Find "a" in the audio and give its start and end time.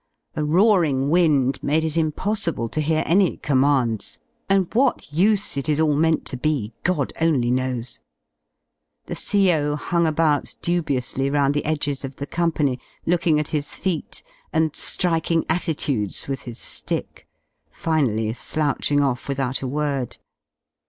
0.35-0.43, 19.61-19.67